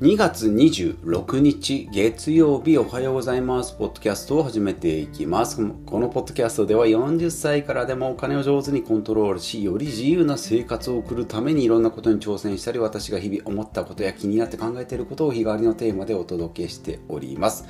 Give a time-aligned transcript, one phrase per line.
[0.00, 3.74] 2月26日月曜日おはようございます。
[3.74, 5.56] ポッドキャストを始めていきます。
[5.56, 17.66] このポッドキャストでは40歳からでもお金を上手にコントロールしより自由な生活を送るためにいろんなことに挑戦したり私が日々思ったことや気になって考えていることを日替わりのテーマでお届けしております。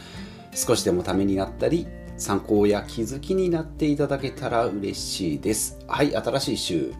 [0.54, 1.86] 少しでもためになったり
[2.18, 5.78] 参考や気づきになっていただけたら嬉しいです。
[5.88, 6.92] はい新しい週。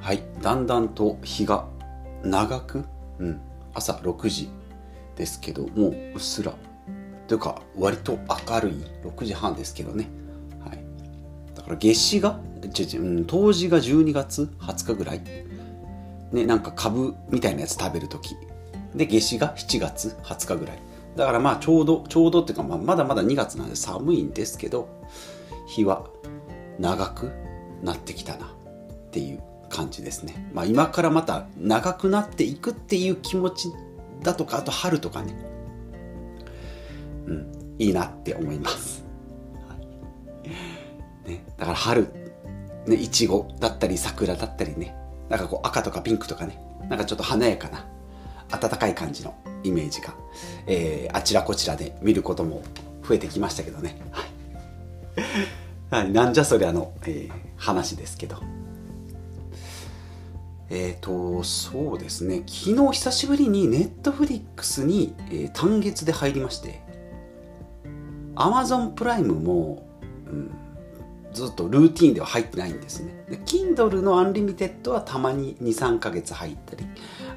[0.00, 1.68] はいだんだんと日が
[2.24, 2.84] 長く
[3.20, 3.47] うん。
[3.78, 4.50] 朝6時
[5.16, 6.54] ですけどもううっすら。
[7.26, 8.72] というか割と明るい。
[9.04, 10.08] 6時半ですけどね、
[10.60, 10.78] はい、
[11.54, 12.40] だから夏至が
[12.72, 15.22] ちち、う、冬至が12月20日ぐらい。
[16.32, 18.36] ねなんか株みたいなやつ食べる時。
[18.94, 20.82] で夏至が7月20日ぐらい。
[21.16, 24.88] だからまあちょうどちょうどっていうか、まあ、まだまだ2月なんで寒いんですけど
[25.66, 26.06] 日は
[26.78, 27.32] 長く
[27.82, 28.50] なってきたなっ
[29.10, 29.42] ていう。
[29.68, 30.50] 感じですね。
[30.52, 33.72] まあ、今からまた長くなっていくっていう気持ち
[34.22, 35.34] だとかあと春とかね、
[37.26, 39.04] うん、いいなって思います。
[39.68, 39.76] は
[41.26, 42.08] いね、だから春
[42.86, 44.94] ねいちごだったり桜だったりね
[45.28, 47.86] なんかこう赤とかピンクとかねなんかちょっと華やかな
[48.48, 50.14] 暖かい感じのイメージが、
[50.66, 52.62] えー、あちらこちらで見ることも
[53.06, 54.00] 増えてきましたけどね。
[55.90, 58.42] はい、なんじゃそりゃの、えー、話ですけど。
[60.70, 62.42] えっ、ー、と、そうですね。
[62.46, 66.82] 昨日久しぶりに Netflix に、えー、単月で入りまして、
[68.34, 69.86] Amazon Prime も、
[70.26, 70.50] うん、
[71.32, 73.24] ずっとルーティンでは入ってないんですね。
[73.30, 76.86] で Kindle のアンリミテッドはたまに2、3ヶ月入ったり、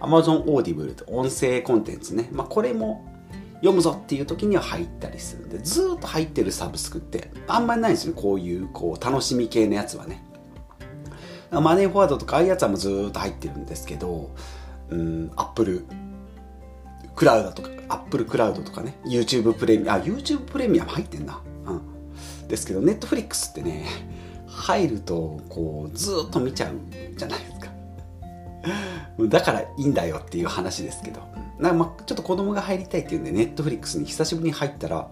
[0.02, 2.30] Amazon Audible と音声コンテンツね。
[2.32, 3.06] まあ、これも
[3.56, 10.24] 読むぞっていう時には入ったりするんで、ずっと入ってるサブスクってあんまりないんですよこういうこう楽しみ系のやつはね。
[11.52, 14.32] マネーフォワードとかああいうやつはもうずっと入ってるんですけど、
[14.90, 15.86] うん、アップル
[17.16, 21.42] クラウドとか、アップルクラウドとかね、YouTube プレミアム、あ、YouTube プレミアム入ってんな。
[21.66, 22.48] うん。
[22.48, 23.86] ですけど、Netflix ってね、
[24.48, 26.76] 入ると、こう、ずっと見ちゃう
[27.16, 27.68] じゃないですか。
[29.28, 31.22] だからいいんだよっていう話ですけど。
[31.60, 35.12] なまあ、ちょっと子供が入りたいっていうんで、Netflix に久しぶりに入ったら、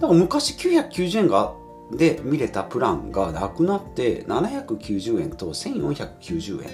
[0.00, 1.54] なんか昔990円が
[1.90, 6.70] で見れたプランがなくなって790円と1490円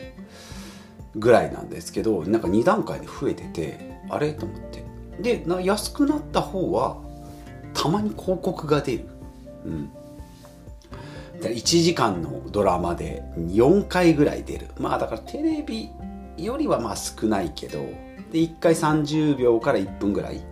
[1.17, 4.33] ぐらいなんですけどなんか2段階で増えててあれ？
[4.33, 4.85] と思って。
[5.21, 6.99] でな安くなった方は
[7.73, 9.09] たまに広告が出る、
[9.65, 9.91] うん、
[11.41, 14.69] 1時間のドラマで4回ぐらい出る。
[14.79, 15.91] まあだからテレビ
[16.37, 17.79] よりはまあ少ないけど
[18.33, 20.43] で1回30秒から1分ぐらい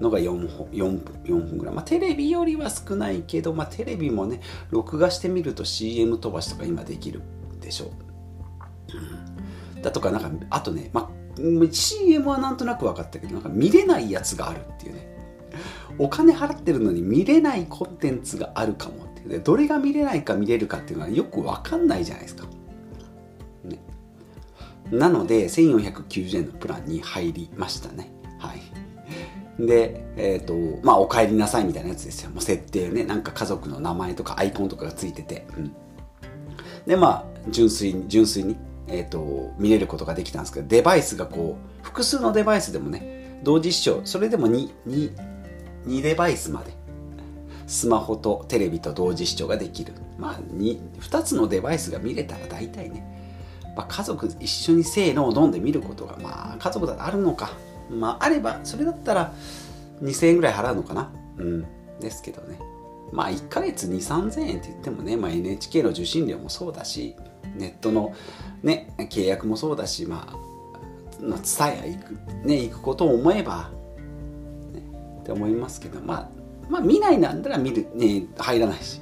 [0.00, 4.40] のが 4, 4, 4分ぐらい、まあ、テレビよりは少ないけど、まあ、テレビもね
[4.70, 7.22] 録画してみると CM 飛ばしとか今できる
[7.60, 7.86] でしょ。
[7.86, 11.10] う、だとかなんかあとね、まあ、
[11.70, 15.10] CM はなんとなく分かったけどなんか見れないやつがあるっていうね。
[15.98, 19.42] お金払ってるのに見れないコンテンツがあるかもっていう。
[19.42, 22.46] どれが見れないか見れるかっていうのはよく分かんないじゃないですか、
[23.64, 23.78] ね、
[24.90, 28.10] なので1490円のプランに入りましたね。
[28.38, 28.62] はい。
[29.66, 32.30] で、えっ、ー、と、まあ、お帰りなさいみたいなやつですよ。
[32.30, 33.04] もう設定ね。
[33.04, 35.46] なんか家族の名前とかアイコンとかがついてて。
[35.56, 35.74] うん、
[36.86, 38.56] で、まあ、純粋に、純粋に、
[38.88, 45.12] えっ、ー、と、見れることができたんですけど、デバイスがこう、複数のデバイスでもね、同時視聴、それでも 2, 2,
[45.86, 46.72] 2デバイスまで、
[47.66, 49.92] スマホとテレビと同時視聴ができる。
[50.18, 53.04] まあ2、2つのデバイスが見れたら大体ね、
[53.76, 57.52] まあ、家族一緒にせーのを飲んで見ることが、まあ、家族だとあるのか。
[57.90, 59.32] まあ、あれば、それだったら
[60.02, 61.12] 2000円ぐらい払うのかな？
[61.38, 61.66] うん。
[62.00, 62.58] ですけどね。
[63.12, 67.16] まあ、1ヶ月2、3000円って言ってもね、まあ、NHK の受信料もそうだし、
[67.56, 68.14] ネットの
[68.62, 73.70] ね、契約もそうだし、まあ、の伝え行く、ね、行くことを思えば、
[74.72, 74.82] ね、
[75.20, 76.28] って思いますけど、まあ、
[76.70, 79.00] まあ、見ないなんだら見る、ね、入らないし、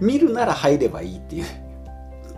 [0.00, 1.44] 見るなら入ればいいっていう、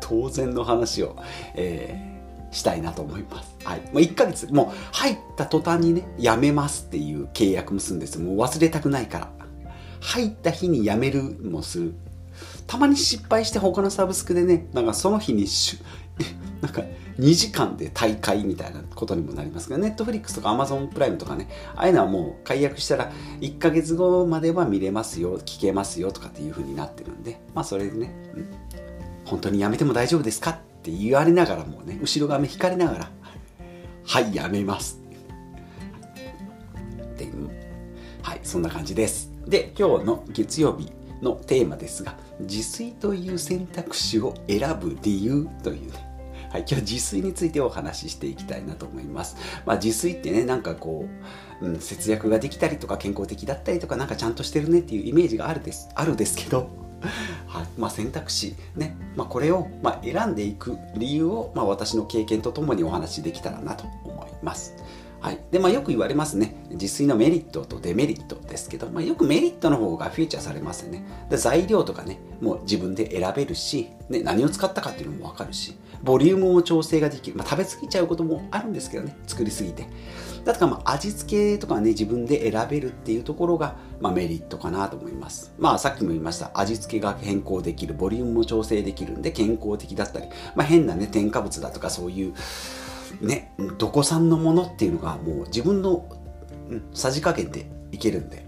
[0.01, 1.17] 当然の話を、
[1.55, 2.12] えー
[2.53, 3.57] したいなと思います。
[3.65, 3.81] はい。
[3.81, 8.19] もう1ヶ月、もう入った途端にね、やめますっていう契約結んです。
[8.21, 9.33] もう忘れたくないから。
[10.01, 11.95] 入った日にやめるもする。
[12.67, 15.79] たまに失敗して他のサブスクでね、なんかその日にし
[16.61, 16.83] なんか
[17.19, 28.47] 2時間で大会みたいなことにもなりますけど、ネットフリックスとかアマゾンプライムとかね、ああいうのはもう解約したら1ヶ月後までは見れますよ、聞けますよとかっていう風になってるんで、まあそれでね、うん、
[29.25, 33.11] 本当にやめても大丈夫ですかって言われながらもね後ろ髪引かれながら
[34.05, 34.99] 「はいやめます」
[37.01, 37.29] って
[38.21, 39.31] はいそんな感じです。
[39.47, 40.91] で今日の月曜日
[41.23, 45.93] のテーマですが自炊という選択肢を選ぶ理由という。
[45.93, 46.09] ね
[46.51, 49.37] はい、今日自炊についてお話ししていきたいなと思います。
[49.65, 51.09] まあ、自炊ってね、なんかこ
[51.63, 56.69] う、うん、節約ができたりとか健康的だったりとか、なんかちゃんとしてるねっていうイメージがあるです、あるですけど、
[57.47, 58.97] はいまあ、選択肢、ね。
[59.17, 64.75] まあ、これを、ま、選んでいく理由を、ま、私の経験とともにお話しできたらなと思います。
[65.21, 65.39] はい。
[65.53, 66.57] でまあ、よく言われますね。
[66.71, 71.05] 自炊のメリットとデメリットですけど、まあ、よくメリットの方がフィーチャーされますよね。
[71.31, 79.17] で材料とかねもう自分で選べるし、ね、何を使ったかっていうのも分かるしボリュームも調整ができる、まあ、食べ過ぎちゃうこともあるんですけどね。
[79.29, 79.87] 作りすぎて。
[80.45, 85.55] だからまあ味付けとかね自分で選べるっていうところが、まあ、メリットかなと思います。
[85.59, 86.51] まあさっきも言いました。
[86.55, 92.35] 味付けが変更できるボリュームも調整できるんで健康的だったり、まあ、変なね添加物だとかそういう
[93.21, 96.09] ね、どこ産のものっていうのがもう自分の、
[96.95, 98.47] さじ加減でいけるんで、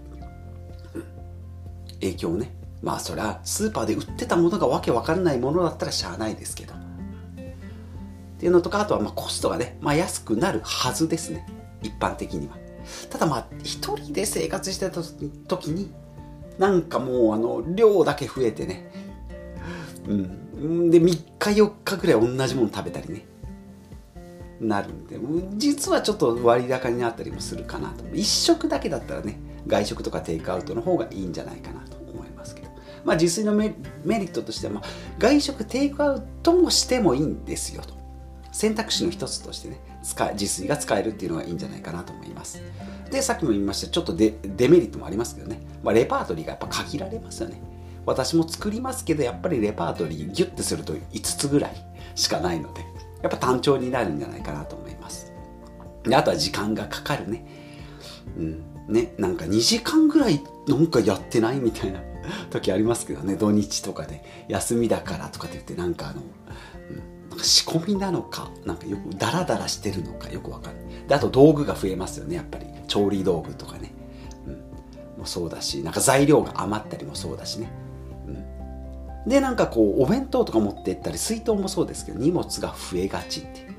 [2.01, 2.53] 影響ね。
[2.81, 6.73] まあそれはスーパーで売ってたものがわけわからないものだったらしゃあないですけど。
[6.73, 6.77] っ
[8.37, 11.47] ていうのとかあとはまあコストがね、まあ、安くなるはずですね。
[11.85, 12.57] 一般的には。
[13.09, 15.01] ただまあ一人で生活してた
[15.47, 15.91] 時に
[16.59, 18.89] なんかもうあの量だけ増えてね。
[20.07, 20.89] うん。
[20.89, 23.25] で3日4日ぐらい同じもの食べたりね。
[24.61, 25.19] なるんで
[25.57, 28.03] 実はちょっと割高になったりもするかなと。
[28.05, 29.37] 1食だけだったらね
[29.67, 32.69] 外食とかテイクアウトの方がいいんじゃないかなと思いますけど。
[33.03, 33.75] まあ自炊のメ
[34.19, 34.81] リットとしては、ま、
[35.19, 37.94] 外食テイクアウトもしてもいいんですよと。
[38.55, 42.61] 選択肢の一つとしてね使自炊が使えるっていうのがいいんじゃないかなと思います
[43.11, 47.61] でさっきも言いましたちょっとデデメリットもありますけどね、まあ、レパートリーがやっぱ限られますよね
[48.05, 51.75] 私も作りますけどやっぱりレパートリーギュッてすると5つぐらい
[52.15, 52.81] しかないので
[53.21, 55.33] やっぱ単調になるんじゃないかなと思います。
[56.03, 57.43] であとは時間がかかるね。
[58.37, 58.63] うん。
[58.87, 62.01] ね、なんか2時間ぐらいなんかやってないみたいな
[62.51, 66.21] 時ありますけどね、土日とかで休みだからとかって言ってなんかあの、
[66.91, 67.01] うん、
[67.35, 70.77] なんか仕込みなのか、なんかよくダラダラしてるのかよくわかる。
[71.07, 72.65] で、あと道具が増えますよね、やっぱり。
[72.87, 73.93] 調理道具とかね。
[74.47, 75.19] うん。
[75.19, 77.71] もそうだし、なんか材料が余ったりもそうだしね。
[79.27, 83.75] でなんかこうお弁当とか持ってったり水筒もそうですけど荷物が増えがちっていう、ね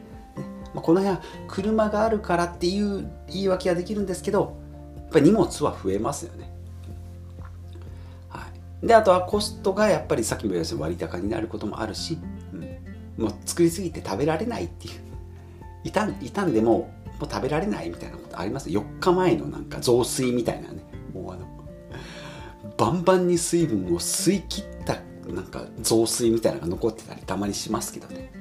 [0.74, 4.56] まあ、この辺は車があるからっていう言い訳はできるんですけど
[4.96, 6.50] やっぱり荷物は増えますよね、
[8.28, 8.44] は
[8.82, 12.18] い、であとはコストがやっぱりさっきも言いました割高になることもあるし、
[13.16, 15.00] もう作りすぎて食べられないっていう。
[15.84, 20.82] 傷ん傷んでももう食べられないみたいなことあります？4日前のなんか雑炊みたいなね。
[21.14, 21.46] もうあの
[22.76, 24.98] バンバンに水分を吸い切った
[25.32, 28.32] なんか雑炊みたいなのが残ってたりたまにしますけどね。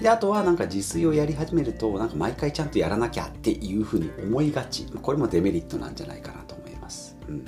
[0.00, 4.86] であとはなんか自炊をやり始めるとなんか毎回ちゃんとやらなきゃっていうふうに思いがち。
[4.86, 7.44] これもデメリットなんじゃないかなと思います、うん、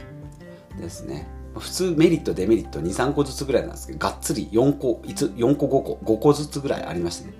[0.79, 1.27] ですね。
[1.61, 7.35] 普通メリットデメリット23個ずつぐらいなんですけどがっつり4個4個5個5個ずつぐらいありましたね。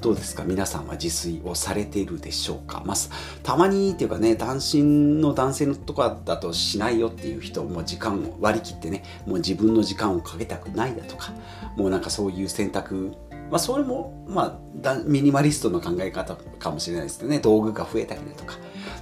[0.00, 0.44] どうですか？
[0.44, 2.96] 皆さんは自炊をされているでしょうか、まあ、
[3.42, 11.32] たまにっていうかね単身の男性のとかだとしないよっていう人も時間を割り切ってねもう自分の時間をかけたくないだとか
[11.78, 13.14] もうなんかそういう選択
[13.50, 17.38] まあ、それも、まあ、ミニマリストの考え方かもしれないですけどね。
[17.38, 18.54] 道具が増えたりだとか。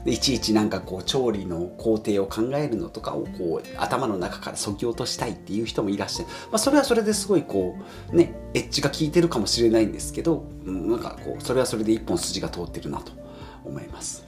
[0.04, 7.78] いちいちなんかこう調理の工程を考えるのとかをこう頭の中からそぎ落としたいっていう人もいらっしゃる、まあ、それはそれですごいこ
[8.12, 13.12] うねエッジが効いてるかもしれないんですけどなんかこうそれはそれで一本筋が通ってるなと
[13.64, 14.26] 思います。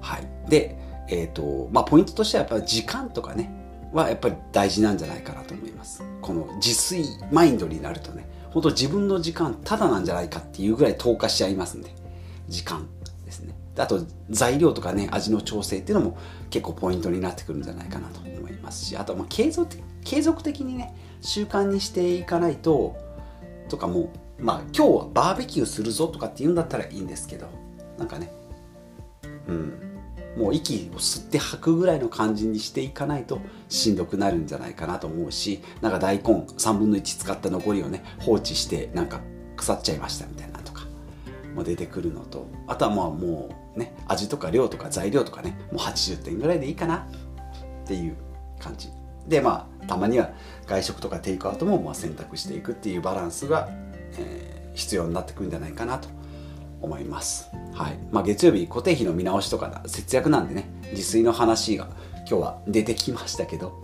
[0.00, 0.78] はい、で、
[1.08, 3.50] えーとまあ、ポイントとしてはやっぱり時間とかね
[3.92, 6.02] はやっぱり大事なんじゃないかなと思います。
[6.20, 11.94] この自炊マインドになるとね本当自分の時間ただなんじゃないかっていうぐらい投下しちゃいますんで。
[12.48, 12.86] 時間
[13.24, 13.54] ですね。
[13.76, 16.18] あと材料とかね味の調整っていうのも
[16.50, 18.96] 結構ポイントになってくるんじゃないかなと思いますし。
[18.96, 22.96] あとまあ継続継続的にね習慣にしていかないと
[23.68, 27.48] とかもまあ今日はバーベキューするぞとかって言うんだったらいいんですけど。
[27.98, 28.30] なんかね。
[29.48, 29.85] うん。
[30.36, 39.20] もう息を吸って吐くぐらいの感じにしていかないとしんどくなるんじゃないかなと思うしなんか大根3分の1使った残りをね放置してなんか
[39.56, 40.82] 腐っちゃいましたみたいなとか
[41.54, 47.06] も出てくるのとあとはまあもうね味とか量とか材料とかねもう80点ぐらいでいいかな
[47.84, 48.16] っていう
[48.60, 48.90] 感じ。
[49.26, 50.30] でまあたまには
[50.66, 53.68] 外食とかテイクアウトもまあ選択していくっていうバランスが、
[54.18, 56.08] えー、必要になってくるんじゃないかなと
[56.80, 57.50] 思います。
[57.72, 57.98] はい。
[58.10, 63.82] まあ、月曜日固定費の見直しとか節約なんでね自炊の話が今日は出てきましたけど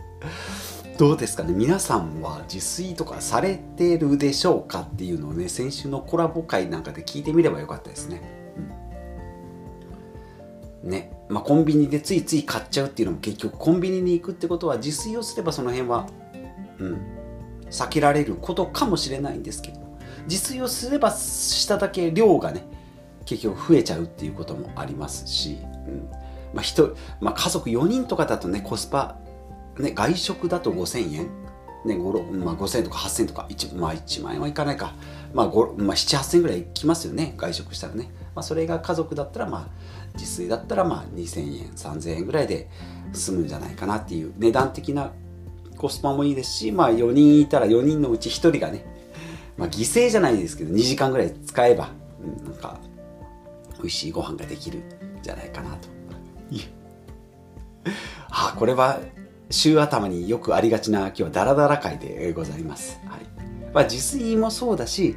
[0.98, 1.52] どうですかね？
[1.52, 8.22] 皆さんは自炊とかされてるでしょうかっていうのをね先週のコラボ会なんかで聞いてみればよかったですね。
[10.82, 11.12] ね。
[11.28, 16.06] まあ、コンビニでついつい買っちゃうっていうのも結局コンビニに行くってことは自炊をすればその辺は
[16.78, 17.18] うん。
[17.70, 19.80] 避けられることかもしれないんですけど
[20.28, 22.66] 自炊をすればしただけ量がね
[23.24, 26.08] 結局増えちゃうっていうこともありますし、うん。
[26.52, 29.16] まあ人まあ、家族4人とかだとねコスパ、
[29.78, 31.30] ね、外食だと5000円、
[31.84, 34.94] ねまあ、5000円とか8000円とか 1,、まあ、1万円はいかないか、
[35.32, 35.54] まあまあ、
[35.94, 39.68] 78000円ぐらいいきますよね外食したらね、まあ、それが家族だったらまあ
[40.14, 42.68] 自炊だったらまあ2000円3000円ぐらいで
[43.12, 45.12] 済むんじゃないかなっていう値段的な
[45.78, 48.84] コスパもいいですし、まあ、4人いたら4人のうち1人がね、
[49.56, 51.90] まあ、犠牲じゃないですけど2時間ぐらい使えば、
[52.22, 52.78] うん、なんか
[53.82, 54.82] 美味しいご飯ができるん
[55.22, 55.88] じゃないかなと。
[58.30, 59.00] あこれは
[59.50, 63.00] 週頭によくありがちな今日はダラダラ会でございます。
[63.06, 63.32] はい
[63.74, 65.16] まあ、自炊もそうだし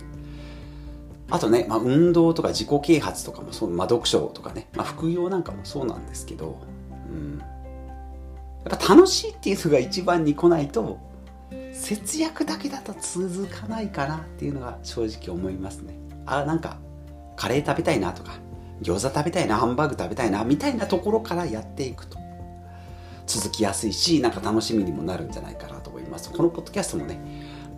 [1.29, 6.61] あとね、まあ、運動とか自己啓発とかもそう、まあ、読書とかね、まあ、副業なんかもそうなんですけど、
[7.09, 10.99] うん、やっぱ楽しいっていうのが一番に来ないと
[11.73, 16.77] 節約だけだと続かないかなっていうのが正直思いますねあなんか
[17.35, 18.39] カレー食べたいなとか
[18.81, 22.17] 餃子食べたいなハンバーグ食べたいなみたいなところからやっていくと。
[23.27, 26.31] 続きやすいしなんか楽しみにもなるんじゃないかなと思います。
[26.31, 27.19] このポッドキャストもね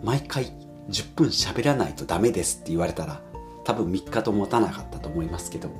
[0.02, 0.52] 毎回
[0.90, 3.20] 10分喋らないとダメですって言われたら
[3.64, 5.70] 多分3日と持たなかったと思いますけど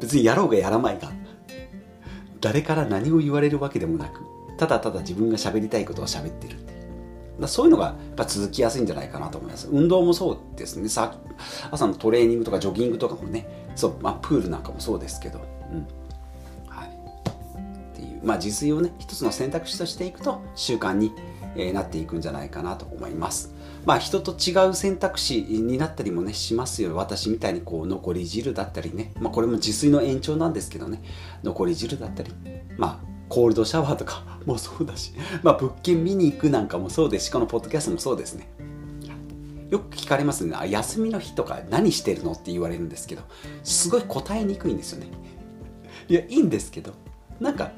[0.00, 1.10] 別にやろうがやらまいが
[2.40, 4.20] 誰から何を言われるわけでもなく
[4.58, 6.69] ただただ自分が喋りたいことを喋ってる。
[7.40, 9.68] っていうそういうのがやっぱ続きやすいんじゃないかなと思います。
[9.70, 10.88] 運動もそうですね。
[10.88, 11.14] さ
[11.70, 13.48] 朝のトレーニングとかジョギングとかもね。
[13.74, 15.40] そう、まあ、プールなんかもそうですけど、
[15.72, 15.86] うん。
[16.68, 21.12] はい、っていう、まあ、自炊をね一つの選択肢としていくと習慣に、
[21.56, 23.54] えー、なっていくんじゃないかなと思います。
[23.86, 26.94] まあ人と違う選択肢になったりもねしますよ。
[26.96, 31.02] 私みたいにこう残り汁だったりね、まあ、これも自炊の延長なんですけどね。
[31.42, 32.30] 残り汁だったり。
[32.76, 34.29] まあコールドシャワーとか。
[34.46, 38.48] もそうだし、まあ、物件見に行くなんかもそうですしこのポッドキャストもそうですね。
[39.70, 43.22] よく聞かれますね休みの日とか何してるのって言われるんですけど
[43.62, 45.06] すごい答えにくいんですよね。
[46.08, 46.92] いやいいんですけど
[47.38, 47.70] なんか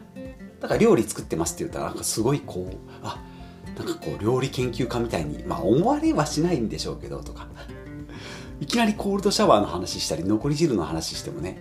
[0.60, 3.22] だから料理作ってますって言ったらなんかすごいこうあ
[3.76, 7.46] なんかこう料理研究家みたいにまあ思われはしないんでしょうけどとか。
[8.60, 11.58] いきなりコールドシャワーの話したり残り汁の話してもね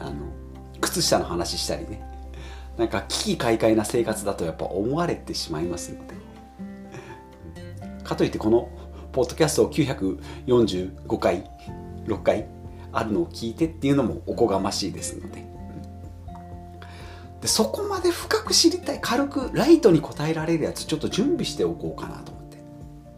[0.00, 0.32] あの
[0.80, 2.13] 靴下の話したりね。
[2.76, 6.14] なんか危機快快な生活だとやっぱ思われてしまいますので。
[8.02, 8.68] かといってこの
[9.12, 11.50] ポッドキャストを945回
[12.06, 12.46] 6回
[12.92, 15.44] あるのを聞いてっていうのもおこがましいですので。
[17.40, 22.58] でそこまで深く知りたい軽くライトに答えられるやつちょっと準備しておこうかなと思って。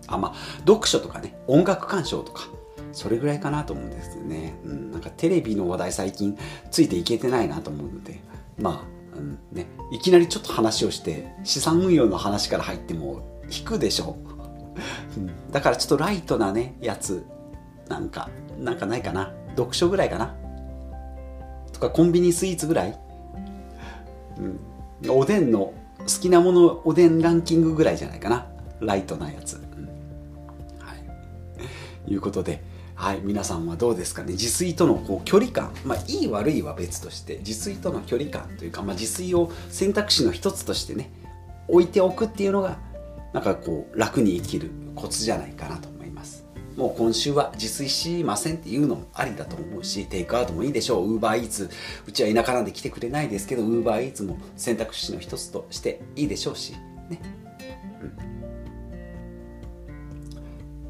[0.08, 0.34] あまあ
[0.66, 2.48] 読書とかね音楽鑑賞とか
[2.92, 6.36] それぐらいかなと思うんですよね、うん、なんかテレビの話題最近
[6.70, 8.20] ついていけてないなと思うので。
[8.58, 8.95] まあ、
[9.52, 14.16] ね、いきなりちょっと話をして資産運用の話から入っても引くでしょ
[15.16, 17.24] う、うん、だからちょっとライトなねやつ
[17.88, 19.32] なんかなんかないかな。
[19.50, 20.34] 読書ぐらいかな。
[21.72, 22.98] とかコンビニスイーツぐらい。
[24.38, 28.46] うん、おでんの好きなものおでんランキングぐらいじゃないかな。
[28.80, 29.88] ライトなやつ、うん、
[30.78, 30.94] は
[32.06, 32.12] い。
[32.12, 32.62] いうことで
[32.96, 34.32] はい皆さんはどうですかね？
[34.32, 41.10] 自炊とのこう距離感まあいい悪いは別として自炊との距離感というか、まあ、自炊を選択肢の一つとしてね
[41.68, 42.78] 置いておくっていうのが
[43.34, 51.14] なんかこう楽に生きるコツじゃないかなと思いますもう今週は自炊しませんっていうのもありだと思うし、テイクアウトもいいでしょう。
[51.14, 51.70] ウーバーイーツ、
[52.06, 56.74] うちは田舎なんで来てくれないですけど、ウーバーイーツも選択肢の一つとしていいでしょうし、
[57.08, 57.18] ね。
[58.02, 58.35] うん。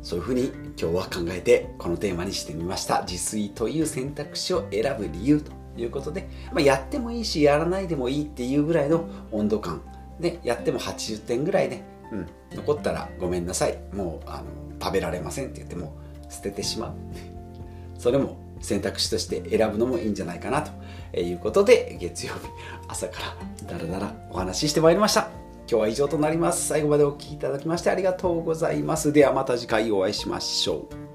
[0.07, 3.03] そういうふうに今日は考えてこのテーマにしてみました。
[3.03, 9.83] 自炊という選択肢を選ぶ理由ということで、まあ、やってもいいし、やらないでもいいっていうぐらいの温度感
[10.21, 11.83] で、やっても80点ぐらいで、
[12.13, 13.81] うん、残ったらごめんなさい。
[13.93, 14.45] もう、あの、
[14.81, 15.97] 食べられませんって言っても
[16.29, 16.95] 捨ててしまう
[17.99, 20.63] それも選択肢として選ぶのもいいんじゃないかな
[21.13, 22.41] ということで月曜日
[22.87, 23.21] 朝か
[23.67, 26.69] らだらだらお話ししてまいりました今日は以上となります。
[26.69, 29.13] 最後までお聴きいただきましてありがとうございます。
[29.13, 31.06] ではまた次回お会いしましょう。